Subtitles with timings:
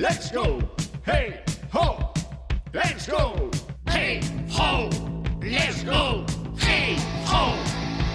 [0.00, 0.58] Let's go.
[1.04, 2.10] Hey, ho.
[2.72, 3.50] Let's go.
[3.84, 4.88] Hey, ho.
[5.42, 6.24] Let's go.
[6.56, 7.52] Hey, ho.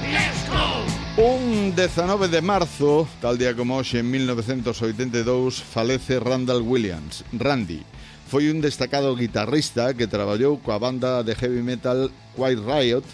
[0.02, 0.82] Let's go.
[1.22, 7.86] Un 19 de marzo, tal día como hoxe en 1982, falece Randall Williams, Randy.
[8.26, 13.06] Foi un destacado guitarrista que traballou coa banda de heavy metal Quiet Riot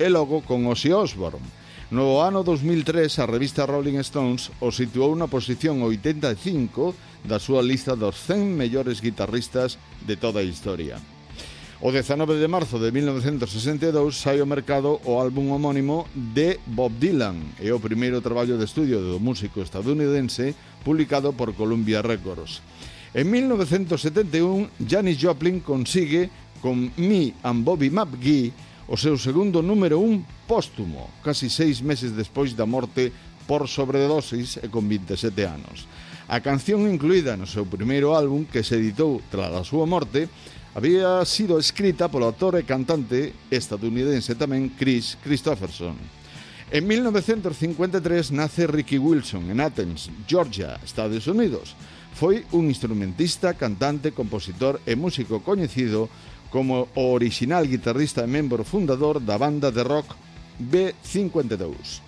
[0.00, 1.44] e logo con Ozzy Osbourne
[1.94, 7.94] No ano 2003, a revista Rolling Stones o situou na posición 85 da súa lista
[7.94, 10.98] dos 100 mellores guitarristas de toda a historia.
[11.78, 17.38] O 19 de marzo de 1962 sai ao mercado o álbum homónimo de Bob Dylan
[17.62, 22.58] e o primeiro traballo de estudio do músico estadounidense publicado por Columbia Records.
[23.14, 26.26] En 1971, Janis Joplin consigue,
[26.58, 32.52] con Me and Bobby McGee, o seu segundo número un póstumo, casi seis meses despois
[32.52, 33.08] da morte
[33.48, 35.88] por sobredosis e con 27 anos.
[36.28, 40.28] A canción incluída no seu primeiro álbum, que se editou tras a súa morte,
[40.74, 45.94] había sido escrita polo autor e cantante estadounidense tamén Chris Christopherson.
[46.72, 51.76] En 1953 nace Ricky Wilson en Athens, Georgia, Estados Unidos.
[52.16, 56.08] Foi un instrumentista, cantante, compositor e músico coñecido
[56.54, 60.14] como o orixinal guitarrista e membro fundador da banda de rock
[60.62, 61.98] B52.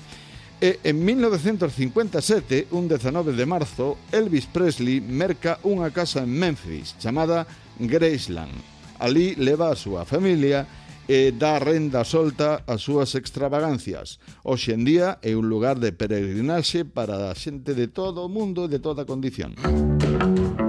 [0.62, 7.42] E en 1957, un 19 de marzo, Elvis Presley merca unha casa en Memphis chamada
[7.82, 8.54] Graceland.
[9.02, 10.62] Ali leva a súa familia
[11.10, 14.22] e dá renda solta ás súas extravagancias.
[14.46, 18.70] Hoxe en día é un lugar de peregrinaxe para a xente de todo o mundo
[18.70, 19.58] e de toda condición.
[19.58, 20.65] Música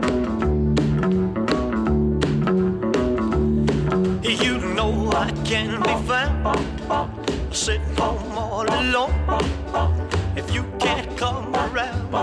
[5.17, 6.45] I can be found
[7.51, 9.15] sitting home all alone.
[10.35, 12.13] If you can't come around,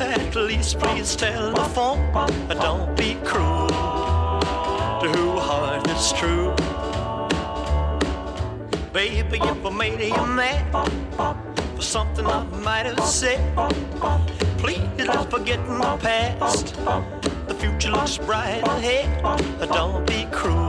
[0.00, 2.02] at least please telephone.
[2.48, 6.52] Don't be cruel to who heart is true.
[8.92, 10.64] Baby, if I made you mad
[11.76, 13.38] for something I might have said,
[14.58, 16.74] please let's forget my past.
[17.46, 19.22] The future looks bright ahead.
[19.68, 20.63] Don't be cruel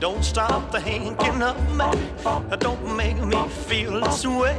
[0.00, 1.86] don't stop thinking of me.
[2.58, 4.56] Don't make me feel this way.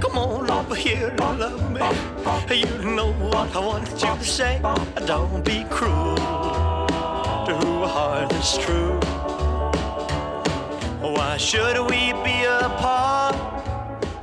[0.00, 1.80] Come on over here and love me.
[2.56, 4.60] You know what I want you to say.
[5.06, 8.98] Don't be cruel to who heart is true.
[11.00, 13.36] Why should we be apart?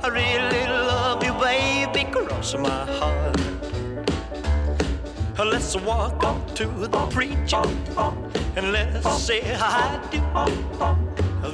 [0.02, 3.59] I really love you, baby, cross my heart.
[5.42, 7.62] Let's walk up to the preacher
[8.56, 10.20] and let's say I do.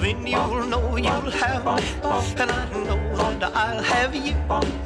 [0.00, 1.82] Then you'll know you'll have me,
[2.36, 4.34] and I know that I'll have you.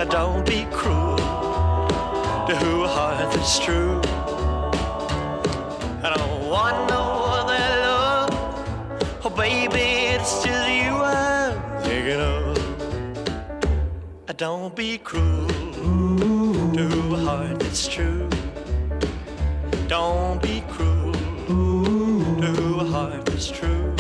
[0.09, 4.01] Don't be cruel to who heart is true.
[6.03, 7.03] I don't want no
[7.39, 8.31] other love,
[9.25, 12.59] oh baby, it's just you I'm thinking of.
[14.37, 15.49] Don't be cruel
[16.75, 18.29] to a heart that's true.
[19.91, 21.17] Don't be cruel
[21.51, 22.41] Ooh.
[22.41, 23.93] to a heart that's true.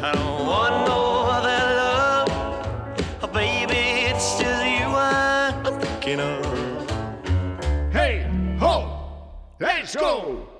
[0.00, 2.28] I don't want no other love.
[3.22, 7.92] Oh, baby, it's just you I'm thinking of.
[7.92, 8.26] Hey,
[8.58, 9.28] ho,
[9.60, 10.51] let's go.